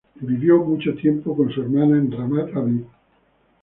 [0.19, 2.87] Vivió mucho tiempo con su hermana en Ramat Aviv.